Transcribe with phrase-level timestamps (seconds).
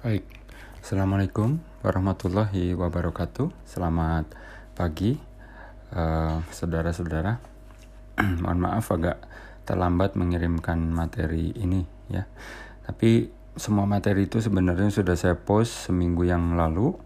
[0.00, 0.24] Baik,
[0.80, 3.52] Assalamualaikum warahmatullahi wabarakatuh.
[3.68, 4.24] Selamat
[4.72, 5.20] pagi,
[5.92, 7.36] uh, saudara-saudara.
[8.40, 9.20] Mohon maaf agak
[9.68, 12.24] terlambat mengirimkan materi ini ya.
[12.88, 13.28] Tapi
[13.60, 16.96] semua materi itu sebenarnya sudah saya post seminggu yang lalu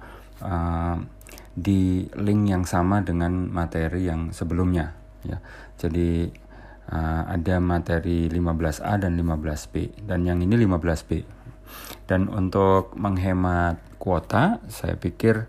[0.46, 0.94] uh,
[1.50, 4.94] di link yang sama dengan materi yang sebelumnya
[5.26, 5.42] ya.
[5.82, 6.30] Jadi
[6.94, 11.42] uh, ada materi 15A dan 15B dan yang ini 15B
[12.04, 15.48] dan untuk menghemat kuota, saya pikir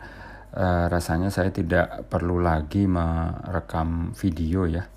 [0.56, 4.88] uh, rasanya saya tidak perlu lagi merekam video ya.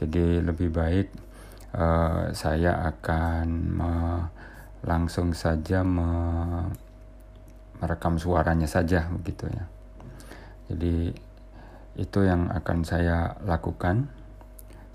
[0.00, 1.08] Jadi lebih baik
[1.76, 3.46] uh, saya akan
[4.82, 6.10] langsung saja me
[7.82, 9.64] merekam suaranya saja begitu ya.
[10.70, 11.12] Jadi
[11.98, 14.08] itu yang akan saya lakukan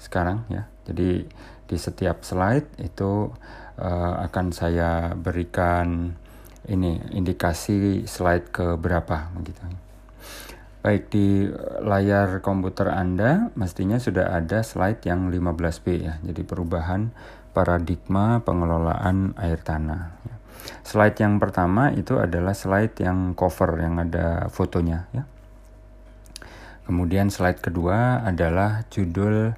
[0.02, 0.66] sekarang ya.
[0.88, 1.27] Jadi
[1.67, 3.29] di setiap slide itu
[3.77, 6.15] uh, akan saya berikan
[6.68, 9.63] ini indikasi slide ke berapa begitu.
[10.84, 11.51] Baik di
[11.84, 16.15] layar komputer Anda mestinya sudah ada slide yang 15B ya.
[16.23, 17.12] Jadi perubahan
[17.51, 20.15] paradigma pengelolaan air tanah.
[20.84, 25.23] Slide yang pertama itu adalah slide yang cover yang ada fotonya ya.
[26.88, 29.51] Kemudian slide kedua adalah judul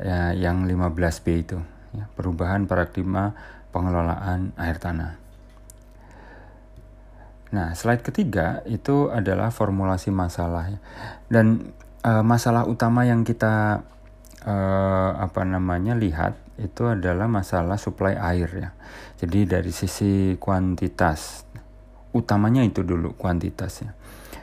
[0.00, 1.58] ya, yang 15B itu,
[1.96, 3.36] ya, perubahan paradigma
[3.76, 5.26] pengelolaan air tanah.
[7.52, 10.80] Nah, slide ketiga itu adalah formulasi masalah ya.
[11.30, 11.72] dan
[12.02, 13.86] e, masalah utama yang kita
[14.42, 14.56] e,
[15.14, 18.70] apa namanya lihat itu adalah masalah suplai air ya.
[19.22, 21.46] Jadi dari sisi kuantitas
[22.16, 23.92] utamanya itu dulu kuantitas ya.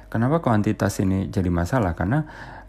[0.07, 1.97] Kenapa kuantitas ini jadi masalah?
[1.97, 2.21] Karena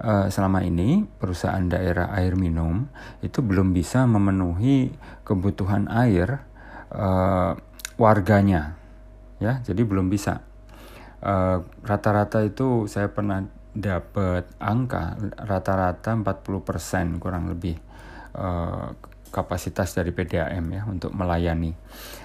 [0.05, 2.85] uh, selama ini perusahaan daerah air minum
[3.25, 4.93] itu belum bisa memenuhi
[5.25, 6.45] kebutuhan air
[6.93, 7.57] uh,
[7.97, 8.77] warganya
[9.43, 10.41] ya jadi belum bisa
[11.21, 13.43] eh, rata-rata uh, itu saya pernah
[13.75, 17.75] dapat angka rata-rata 40% kurang lebih
[18.39, 18.95] uh,
[19.35, 21.75] kapasitas dari PDAM ya untuk melayani.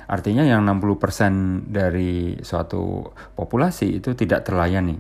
[0.06, 4.94] Artinya yang 60% dari suatu populasi itu tidak terlayani.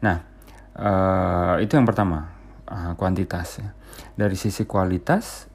[0.00, 0.31] Nah,
[0.72, 2.32] Uh, itu yang pertama,
[2.68, 3.60] uh, kuantitas.
[3.60, 3.70] Ya.
[4.16, 5.48] Dari sisi kualitas,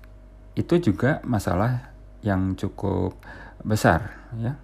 [0.54, 3.18] itu juga masalah yang cukup
[3.66, 4.58] besar, ya,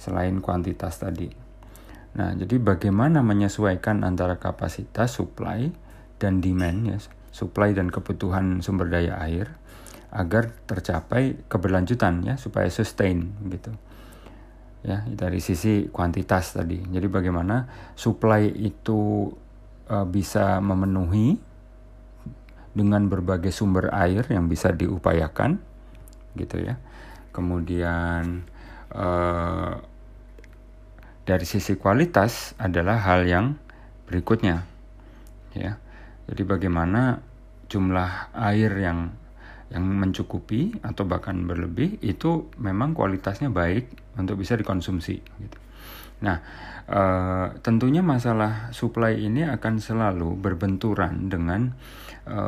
[0.00, 1.28] selain kuantitas tadi.
[2.16, 5.68] Nah, jadi bagaimana menyesuaikan antara kapasitas supply
[6.16, 6.96] dan demand, ya,
[7.32, 9.52] supply dan kebutuhan sumber daya air
[10.08, 13.76] agar tercapai keberlanjutan, ya, supaya sustain, gitu
[14.86, 16.78] ya dari sisi kuantitas tadi.
[16.78, 17.66] Jadi bagaimana
[17.98, 19.26] supply itu
[19.90, 21.38] uh, bisa memenuhi
[22.76, 25.58] dengan berbagai sumber air yang bisa diupayakan
[26.36, 26.76] gitu ya
[27.32, 28.44] kemudian
[28.92, 29.80] uh,
[31.26, 33.56] dari sisi kualitas adalah hal yang
[34.06, 34.62] berikutnya
[35.56, 35.80] ya
[36.28, 37.24] jadi bagaimana
[37.66, 39.10] jumlah air yang
[39.66, 45.58] yang mencukupi atau bahkan berlebih itu memang kualitasnya baik untuk bisa dikonsumsi gitu.
[46.24, 46.40] Nah,
[46.88, 47.00] e,
[47.60, 51.76] tentunya masalah supply ini akan selalu berbenturan dengan
[52.24, 52.40] e,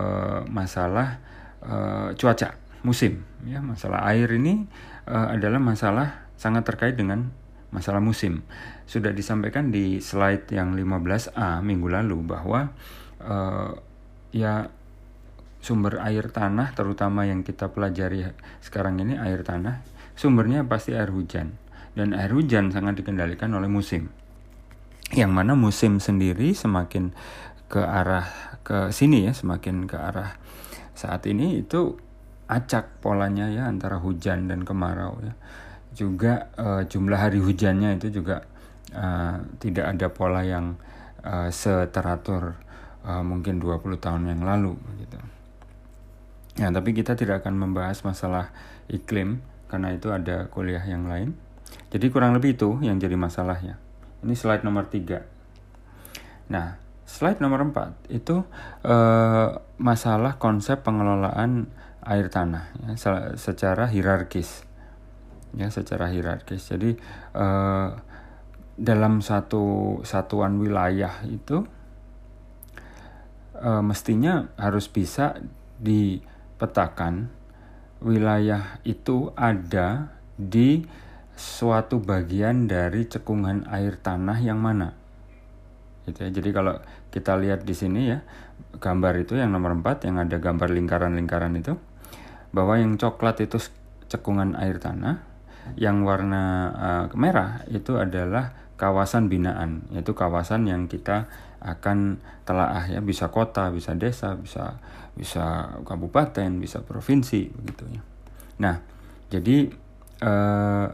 [0.48, 1.20] masalah
[1.60, 1.74] e,
[2.16, 2.56] cuaca
[2.86, 3.24] musim.
[3.44, 4.64] Ya, masalah air ini
[5.04, 7.28] e, adalah masalah sangat terkait dengan
[7.68, 8.40] masalah musim.
[8.88, 12.72] Sudah disampaikan di slide yang 15A minggu lalu bahwa
[13.20, 13.36] e,
[14.32, 14.72] ya
[15.58, 18.30] sumber air tanah terutama yang kita pelajari
[18.62, 19.82] sekarang ini air tanah
[20.14, 21.58] sumbernya pasti air hujan
[21.98, 24.14] dan air hujan sangat dikendalikan oleh musim.
[25.10, 27.10] Yang mana musim sendiri semakin
[27.66, 28.30] ke arah
[28.62, 30.38] ke sini ya, semakin ke arah
[30.94, 31.98] saat ini itu
[32.46, 35.34] acak polanya ya antara hujan dan kemarau ya.
[35.90, 38.46] Juga uh, jumlah hari hujannya itu juga
[38.94, 40.78] uh, tidak ada pola yang
[41.26, 42.54] uh, seteratur
[43.02, 45.18] uh, mungkin 20 tahun yang lalu gitu.
[46.58, 48.50] Ya, tapi kita tidak akan membahas masalah
[48.90, 51.47] iklim karena itu ada kuliah yang lain.
[51.88, 53.80] Jadi kurang lebih itu yang jadi masalahnya.
[54.20, 56.52] Ini slide nomor 3.
[56.52, 56.76] Nah,
[57.08, 58.44] slide nomor 4 itu
[58.84, 59.50] uh,
[59.80, 61.72] masalah konsep pengelolaan
[62.04, 62.96] air tanah ya,
[63.36, 64.64] secara hierarkis.
[65.56, 66.68] Ya, secara hierarkis.
[66.68, 66.96] Jadi
[67.32, 67.96] uh,
[68.78, 71.64] dalam satu satuan wilayah itu
[73.58, 75.40] uh, mestinya harus bisa
[75.82, 77.32] dipetakan
[77.98, 80.86] wilayah itu ada di
[81.38, 84.98] suatu bagian dari cekungan air tanah yang mana.
[86.02, 86.30] Gitu ya.
[86.34, 86.74] Jadi kalau
[87.14, 88.18] kita lihat di sini ya,
[88.82, 91.78] gambar itu yang nomor 4 yang ada gambar lingkaran-lingkaran itu
[92.50, 93.62] bahwa yang coklat itu
[94.10, 95.22] cekungan air tanah,
[95.78, 96.42] yang warna
[96.74, 101.30] uh, merah itu adalah kawasan binaan, yaitu kawasan yang kita
[101.62, 104.80] akan telaah ya, bisa kota, bisa desa, bisa
[105.18, 108.02] bisa kabupaten, bisa provinsi begitu ya.
[108.62, 108.76] Nah,
[109.28, 109.70] jadi
[110.22, 110.88] uh,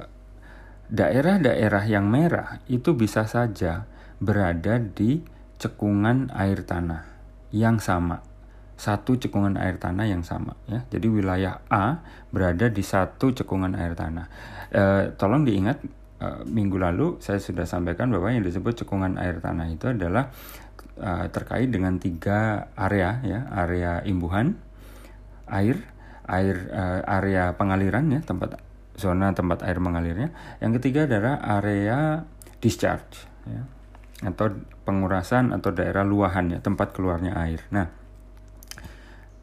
[0.94, 3.90] daerah-daerah yang merah itu bisa saja
[4.22, 5.26] berada di
[5.58, 7.02] cekungan air tanah
[7.50, 8.22] yang sama
[8.74, 10.82] satu cekungan air tanah yang sama ya.
[10.90, 12.02] Jadi wilayah A
[12.34, 14.26] berada di satu cekungan air tanah.
[14.74, 14.82] E,
[15.14, 15.78] tolong diingat
[16.18, 20.34] e, minggu lalu saya sudah sampaikan bahwa yang disebut cekungan air tanah itu adalah
[20.98, 24.58] e, terkait dengan tiga area ya, area imbuhan,
[25.46, 25.78] air,
[26.26, 28.58] air e, area pengaliran ya, tempat
[28.94, 30.30] zona tempat air mengalirnya.
[30.62, 32.24] Yang ketiga adalah area
[32.58, 33.62] discharge ya
[34.24, 34.56] atau
[34.88, 37.60] pengurasan atau daerah luahan ya, tempat keluarnya air.
[37.68, 37.90] Nah,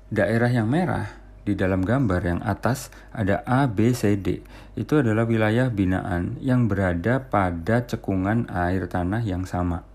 [0.10, 4.42] daerah yang merah di dalam gambar yang atas ada A, B, C, D.
[4.78, 9.86] Itu adalah wilayah binaan yang berada pada cekungan air tanah yang sama.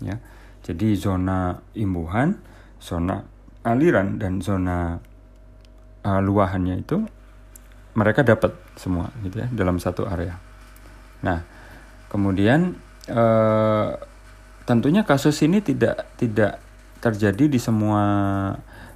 [0.00, 0.20] Ya.
[0.64, 2.40] Jadi zona imbuhan,
[2.80, 3.24] zona
[3.64, 5.00] aliran dan zona
[6.04, 7.04] uh, luahannya itu
[7.94, 10.38] mereka dapat semua gitu ya dalam satu area.
[11.22, 11.46] Nah,
[12.10, 12.74] kemudian
[13.10, 13.96] uh,
[14.66, 16.58] tentunya kasus ini tidak tidak
[16.98, 18.02] terjadi di semua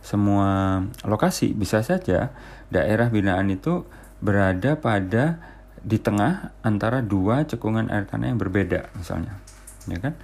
[0.00, 2.32] semua lokasi bisa saja
[2.72, 3.84] daerah binaan itu
[4.24, 5.36] berada pada
[5.84, 9.36] di tengah antara dua cekungan air tanah yang berbeda misalnya
[9.84, 10.14] ya kan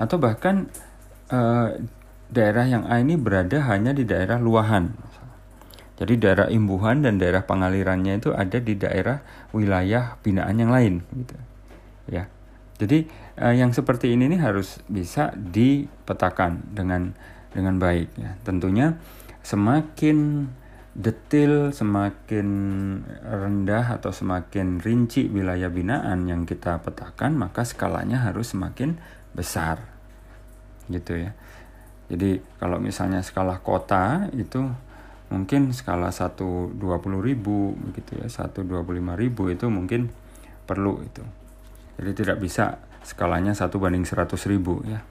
[0.00, 0.72] atau bahkan
[1.28, 1.68] eh,
[2.32, 4.90] daerah yang A ini berada hanya di daerah luahan
[5.96, 9.24] jadi daerah imbuhan dan daerah pengalirannya itu ada di daerah
[9.56, 11.36] wilayah binaan yang lain gitu
[12.12, 12.28] ya
[12.76, 13.08] jadi
[13.40, 17.16] eh, yang seperti ini nih harus bisa dipetakan dengan
[17.56, 18.36] dengan baik ya.
[18.44, 19.00] Tentunya
[19.40, 20.48] semakin
[20.92, 22.48] detail, semakin
[23.24, 29.00] rendah atau semakin rinci wilayah binaan yang kita petakan, maka skalanya harus semakin
[29.32, 29.80] besar.
[30.92, 31.32] Gitu ya.
[32.12, 34.62] Jadi kalau misalnya skala kota itu
[35.28, 36.78] mungkin skala 1 20
[37.22, 38.28] ribu begitu ya.
[38.30, 40.10] 1 25 ribu itu mungkin
[40.66, 41.22] perlu itu.
[41.96, 45.02] Jadi tidak bisa skalanya satu banding 100 ribu ya.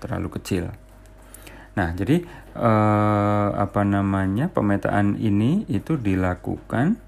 [0.00, 0.72] Terlalu kecil.
[1.76, 2.24] Nah, jadi
[2.56, 6.98] eh, apa namanya pemetaan ini itu dilakukan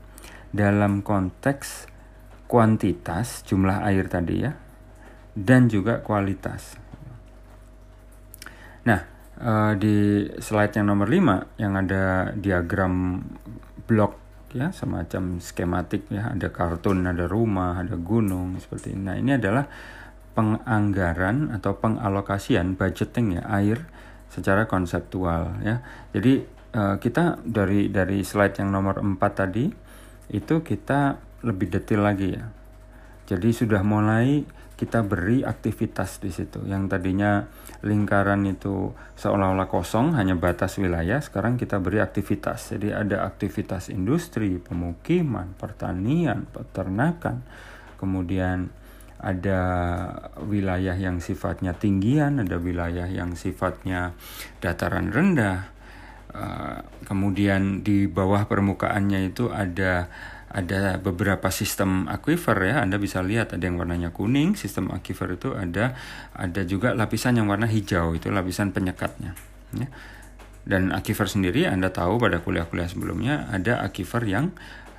[0.52, 1.88] dalam konteks
[2.46, 4.52] kuantitas jumlah air tadi ya
[5.32, 6.76] dan juga kualitas.
[8.84, 9.11] Nah,
[9.42, 9.96] eh, di
[10.38, 13.18] slide yang nomor 5 yang ada diagram
[13.84, 14.22] blok
[14.52, 19.64] ya semacam skematik ya ada kartun ada rumah ada gunung seperti ini nah ini adalah
[20.32, 23.84] penganggaran atau pengalokasian budgeting ya air
[24.32, 25.84] secara konseptual ya.
[26.16, 26.40] Jadi
[26.72, 29.68] uh, kita dari dari slide yang nomor 4 tadi
[30.32, 32.48] itu kita lebih detail lagi ya.
[33.28, 34.48] Jadi sudah mulai
[34.82, 36.58] kita beri aktivitas di situ.
[36.66, 37.46] Yang tadinya
[37.86, 42.74] lingkaran itu seolah-olah kosong, hanya batas wilayah, sekarang kita beri aktivitas.
[42.74, 47.46] Jadi ada aktivitas industri, pemukiman, pertanian, peternakan,
[47.94, 48.74] kemudian
[49.22, 49.62] ada
[50.42, 54.18] wilayah yang sifatnya tinggian, ada wilayah yang sifatnya
[54.58, 55.70] dataran rendah.
[56.32, 60.10] Uh, kemudian di bawah permukaannya itu ada
[60.52, 65.56] ada beberapa sistem aquifer ya Anda bisa lihat ada yang warnanya kuning sistem aquifer itu
[65.56, 65.96] ada
[66.36, 69.32] ada juga lapisan yang warna hijau itu lapisan penyekatnya
[69.72, 69.88] ya.
[70.68, 74.52] dan aquifer sendiri Anda tahu pada kuliah-kuliah sebelumnya ada aquifer yang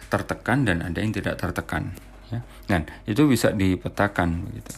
[0.09, 1.93] tertekan dan ada yang tidak tertekan
[2.33, 2.41] ya.
[2.65, 4.73] Dan itu bisa dipetakan begitu.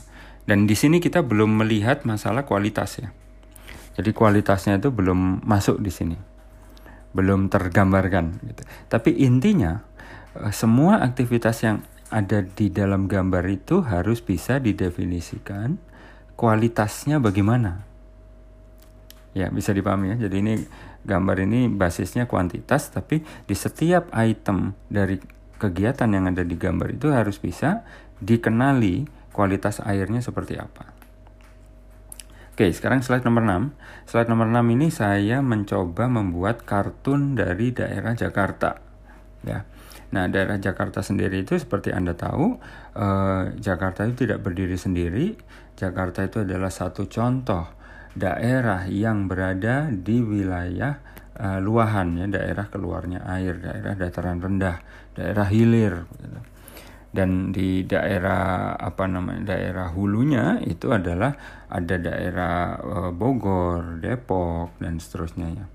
[0.46, 3.10] Dan di sini kita belum melihat masalah kualitas ya.
[3.96, 6.35] Jadi kualitasnya itu belum masuk di sini.
[7.15, 8.62] Belum tergambarkan gitu.
[8.91, 9.79] Tapi intinya
[10.36, 11.79] eh, semua aktivitas yang
[12.12, 15.79] ada di dalam gambar itu harus bisa didefinisikan
[16.36, 17.81] kualitasnya bagaimana.
[19.36, 20.27] Ya, bisa dipahami ya.
[20.27, 20.53] Jadi ini
[21.05, 25.22] gambar ini basisnya kuantitas tapi di setiap item dari
[25.62, 27.86] kegiatan yang ada di gambar itu harus bisa
[28.19, 30.94] dikenali kualitas airnya seperti apa.
[32.55, 33.75] Oke, sekarang slide nomor 6.
[34.07, 38.79] Slide nomor 6 ini saya mencoba membuat kartun dari daerah Jakarta.
[39.43, 39.67] Ya.
[40.15, 42.55] Nah, daerah Jakarta sendiri itu seperti Anda tahu,
[42.95, 45.35] eh, Jakarta itu tidak berdiri sendiri.
[45.75, 47.67] Jakarta itu adalah satu contoh
[48.15, 51.03] daerah yang berada di wilayah
[51.35, 54.79] uh, luahan ya daerah keluarnya air daerah dataran rendah
[55.12, 56.39] daerah hilir gitu.
[57.15, 65.00] Dan di daerah apa namanya daerah hulunya itu adalah ada daerah uh, Bogor Depok dan
[65.00, 65.65] seterusnya ya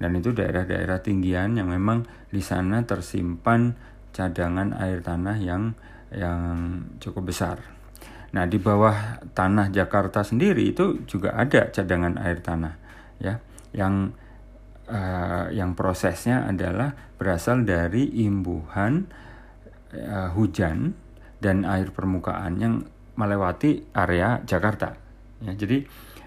[0.00, 3.76] dan itu daerah-daerah tinggian yang memang di sana tersimpan
[4.16, 5.76] cadangan air tanah yang
[6.10, 7.60] yang cukup besar.
[8.30, 12.74] Nah, di bawah tanah Jakarta sendiri itu juga ada cadangan air tanah
[13.20, 13.42] ya
[13.76, 14.16] yang
[14.88, 19.06] uh, yang prosesnya adalah berasal dari imbuhan
[19.94, 20.94] uh, hujan
[21.40, 22.74] dan air permukaan yang
[23.16, 24.96] melewati area Jakarta.
[25.40, 25.84] Ya, jadi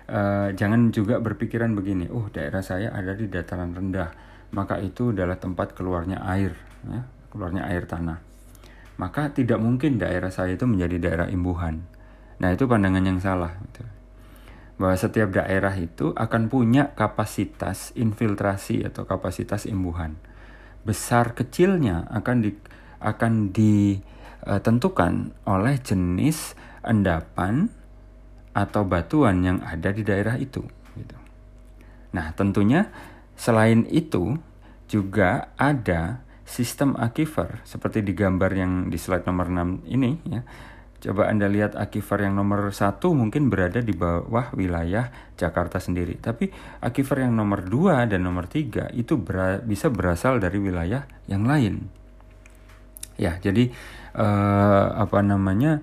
[0.10, 4.10] uh, jangan juga berpikiran begini, oh daerah saya ada di dataran rendah,
[4.54, 8.20] maka itu adalah tempat keluarnya air, ya, keluarnya air tanah.
[8.98, 11.82] Maka tidak mungkin daerah saya itu menjadi daerah imbuhan
[12.44, 13.56] Nah itu pandangan yang salah.
[13.56, 13.88] Gitu.
[14.76, 20.20] Bahwa setiap daerah itu akan punya kapasitas infiltrasi atau kapasitas imbuhan.
[20.84, 22.52] Besar kecilnya akan di,
[23.04, 27.68] akan ditentukan oleh jenis endapan
[28.56, 30.64] atau batuan yang ada di daerah itu.
[30.96, 31.18] Gitu.
[32.16, 32.88] Nah tentunya
[33.36, 34.40] selain itu
[34.88, 40.44] juga ada sistem aquifer seperti di gambar yang di slide nomor 6 ini ya
[41.04, 46.16] Coba Anda lihat akifer yang nomor satu mungkin berada di bawah wilayah Jakarta sendiri.
[46.16, 46.48] Tapi
[46.80, 51.92] akifer yang nomor dua dan nomor tiga itu ber bisa berasal dari wilayah yang lain.
[53.18, 53.70] Ya, jadi
[54.18, 55.82] eh, apa namanya?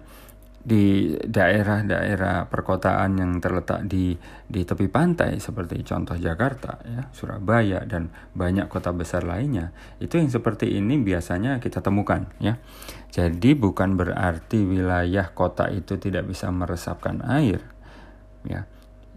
[0.61, 4.13] di daerah-daerah perkotaan yang terletak di
[4.45, 9.73] di tepi pantai seperti contoh Jakarta ya Surabaya dan banyak kota besar lainnya
[10.05, 12.61] itu yang seperti ini biasanya kita temukan ya
[13.09, 17.65] jadi bukan berarti wilayah kota itu tidak bisa meresapkan air
[18.45, 18.69] ya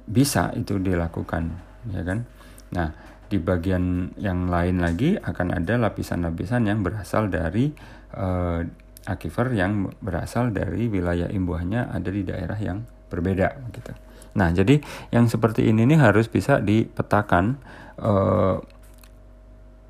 [0.07, 1.59] bisa itu dilakukan
[1.91, 2.23] ya kan
[2.71, 2.95] nah
[3.27, 7.75] di bagian yang lain lagi akan ada lapisan-lapisan yang berasal dari
[8.13, 8.61] uh,
[9.03, 13.91] aquifer yang berasal dari wilayah imbuhannya ada di daerah yang berbeda gitu.
[14.33, 14.81] Nah, jadi
[15.13, 17.61] yang seperti ini nih harus bisa dipetakan
[18.01, 18.57] uh,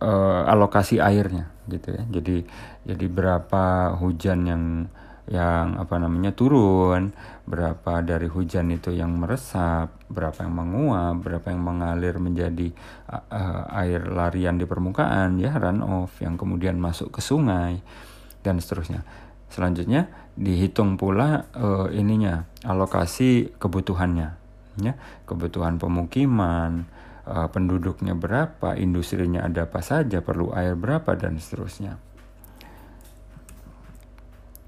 [0.04, 2.04] uh, alokasi airnya gitu ya.
[2.12, 2.44] Jadi
[2.84, 4.64] jadi berapa hujan yang
[5.24, 7.16] yang apa namanya turun,
[7.48, 12.76] berapa dari hujan itu yang meresap, berapa yang menguap, berapa yang mengalir menjadi
[13.08, 17.80] uh, air larian di permukaan ya run off yang kemudian masuk ke sungai
[18.44, 19.02] dan seterusnya.
[19.50, 24.30] Selanjutnya dihitung pula uh, ininya alokasi kebutuhannya,
[24.82, 24.94] ya
[25.30, 26.90] kebutuhan pemukiman,
[27.26, 31.98] uh, penduduknya berapa, industrinya ada apa saja, perlu air berapa dan seterusnya.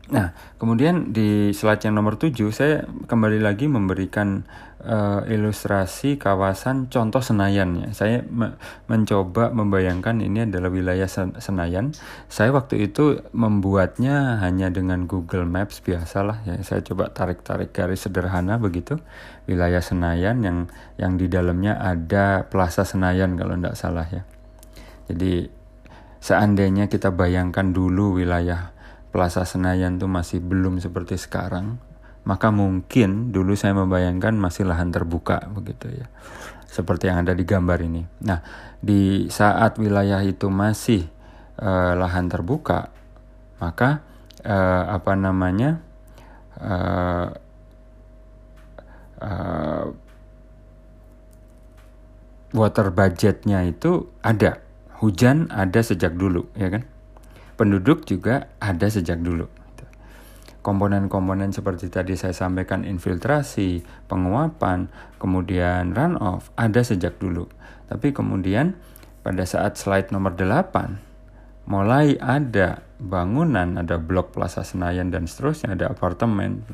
[0.05, 4.45] Nah, kemudian di slide yang nomor 7 saya kembali lagi memberikan
[4.85, 7.89] uh, ilustrasi kawasan contoh Senayan ya.
[7.89, 8.53] Saya me
[8.85, 11.09] mencoba membayangkan ini adalah wilayah
[11.41, 11.97] Senayan.
[12.29, 16.61] Saya waktu itu membuatnya hanya dengan Google Maps biasalah ya.
[16.61, 19.01] Saya coba tarik-tarik garis sederhana begitu.
[19.49, 20.57] Wilayah Senayan yang
[21.01, 24.21] yang di dalamnya ada Plaza Senayan kalau tidak salah ya.
[25.09, 25.49] Jadi
[26.21, 28.74] seandainya kita bayangkan dulu wilayah
[29.15, 31.79] Plaza Senayan tuh masih belum seperti sekarang,
[32.27, 36.11] maka mungkin dulu saya membayangkan masih lahan terbuka begitu ya.
[36.67, 38.03] Seperti yang ada di gambar ini.
[38.27, 38.43] Nah,
[38.83, 41.07] di saat wilayah itu masih
[41.63, 42.91] uh, lahan terbuka,
[43.63, 44.03] maka
[44.43, 45.79] uh, apa namanya?
[46.59, 47.31] Uh,
[49.23, 49.85] uh,
[52.51, 54.59] water budgetnya itu ada,
[54.99, 56.83] hujan ada sejak dulu, ya kan?
[57.55, 59.47] Penduduk juga ada sejak dulu.
[60.65, 64.89] Komponen-komponen seperti tadi saya sampaikan infiltrasi, penguapan,
[65.21, 67.45] kemudian runoff ada sejak dulu.
[67.85, 68.73] Tapi kemudian
[69.21, 75.93] pada saat slide nomor 8 mulai ada bangunan, ada blok Plaza Senayan dan seterusnya, ada
[75.93, 76.65] apartemen.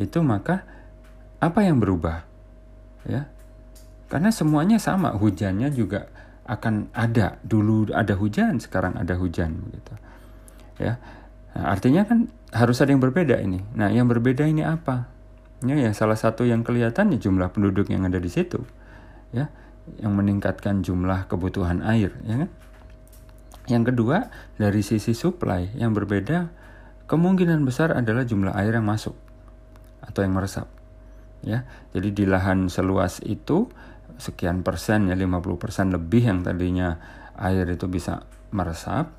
[0.00, 0.64] Itu maka
[1.44, 2.24] apa yang berubah?
[3.04, 3.28] Ya.
[4.08, 6.08] Karena semuanya sama, hujannya juga
[6.44, 7.40] akan ada.
[7.44, 9.92] Dulu ada hujan sekarang ada hujan begitu.
[10.78, 11.00] Ya.
[11.54, 13.62] Nah, artinya kan harus ada yang berbeda ini.
[13.74, 15.10] Nah yang berbeda ini apa?
[15.66, 18.62] Ya ya salah satu yang kelihatan ya jumlah penduduk yang ada di situ.
[19.34, 19.50] Ya
[20.00, 22.50] yang meningkatkan jumlah kebutuhan air ya kan?
[23.64, 24.28] Yang kedua
[24.60, 26.52] dari sisi supply yang berbeda
[27.10, 29.16] kemungkinan besar adalah jumlah air yang masuk
[30.04, 30.70] atau yang meresap.
[31.42, 33.68] Ya jadi di lahan seluas itu
[34.18, 36.98] sekian persen ya 50 persen lebih yang tadinya
[37.38, 39.10] air itu bisa meresap.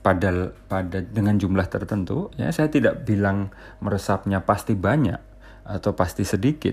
[0.00, 3.52] Pada pada dengan jumlah tertentu ya saya tidak bilang
[3.84, 5.20] meresapnya pasti banyak
[5.68, 6.72] atau pasti sedikit.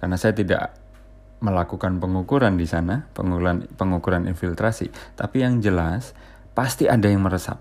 [0.00, 0.72] Karena saya tidak
[1.44, 4.88] melakukan pengukuran di sana pengukuran pengukuran infiltrasi.
[5.20, 6.16] Tapi yang jelas
[6.56, 7.60] pasti ada yang meresap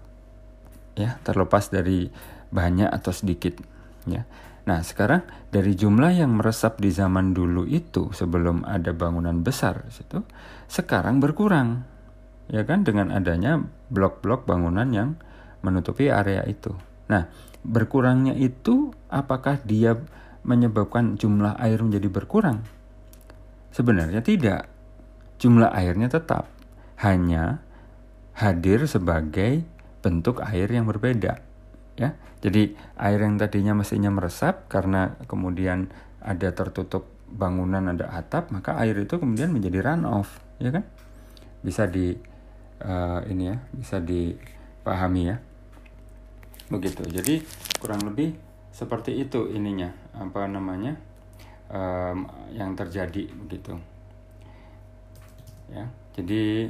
[0.96, 1.20] ya.
[1.28, 2.08] Terlepas dari
[2.56, 3.60] banyak atau sedikit
[4.08, 4.24] ya
[4.66, 5.22] Nah, sekarang
[5.54, 10.26] dari jumlah yang meresap di zaman dulu itu sebelum ada bangunan besar situ,
[10.66, 11.86] sekarang berkurang.
[12.50, 13.62] Ya kan dengan adanya
[13.94, 15.10] blok-blok bangunan yang
[15.62, 16.74] menutupi area itu.
[17.10, 17.30] Nah,
[17.62, 19.98] berkurangnya itu apakah dia
[20.46, 22.62] menyebabkan jumlah air menjadi berkurang?
[23.74, 24.70] Sebenarnya tidak.
[25.38, 26.50] Jumlah airnya tetap
[27.02, 27.62] hanya
[28.34, 29.62] hadir sebagai
[30.02, 31.42] bentuk air yang berbeda.
[31.96, 32.20] Ya.
[32.44, 35.90] Jadi air yang tadinya mestinya meresap karena kemudian
[36.22, 40.86] ada tertutup bangunan ada atap, maka air itu kemudian menjadi run off, ya kan?
[41.66, 42.14] Bisa di
[42.86, 45.38] uh, ini ya, bisa dipahami ya.
[46.70, 47.02] Begitu.
[47.10, 47.42] Jadi
[47.82, 48.38] kurang lebih
[48.70, 50.98] seperti itu ininya, apa namanya?
[51.66, 53.74] Um, yang terjadi begitu.
[55.74, 55.90] Ya.
[56.14, 56.70] Jadi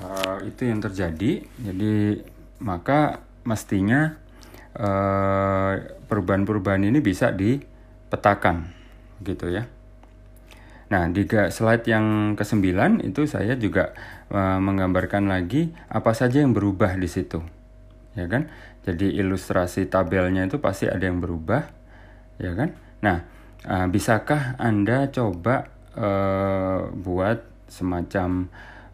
[0.00, 1.44] uh, itu yang terjadi.
[1.44, 2.22] Jadi
[2.60, 4.16] maka mestinya
[4.76, 5.72] uh,
[6.08, 8.72] perubahan-perubahan ini bisa dipetakan,
[9.22, 9.68] gitu ya.
[10.86, 12.62] Nah, di slide yang ke-9
[13.02, 13.90] itu saya juga
[14.30, 17.42] uh, menggambarkan lagi apa saja yang berubah di situ.
[18.14, 18.46] Ya kan?
[18.86, 21.66] Jadi ilustrasi tabelnya itu pasti ada yang berubah,
[22.38, 22.70] ya kan?
[23.02, 23.26] Nah,
[23.66, 25.66] uh, bisakah Anda coba
[25.98, 28.46] uh, buat semacam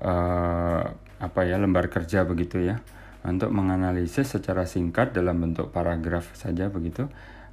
[0.03, 0.83] uh,
[1.23, 2.83] apa ya lembar kerja begitu ya.
[3.23, 7.07] Untuk menganalisis secara singkat dalam bentuk paragraf saja begitu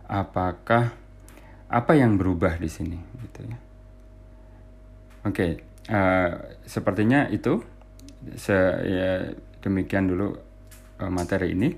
[0.09, 0.89] apakah
[1.69, 3.57] apa yang berubah di sini gitu ya.
[5.29, 5.51] Oke okay,
[5.93, 6.31] uh, eh,
[6.65, 7.61] sepertinya itu.
[8.35, 8.51] Se
[8.83, 10.33] ya, demikian dulu
[10.99, 11.77] uh, materi ini.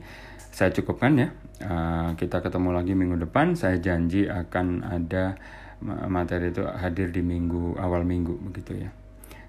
[0.56, 1.30] Saya cukupkan ya.
[1.62, 3.60] Uh, kita ketemu lagi minggu depan.
[3.60, 5.36] Saya janji akan ada
[5.82, 8.90] materi itu hadir di minggu awal minggu begitu ya.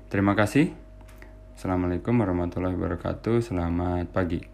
[0.09, 0.73] Terima kasih
[1.62, 3.38] Assalamualaikum warahmatullahi wabarakatuh.
[3.38, 4.51] Selamat pagi.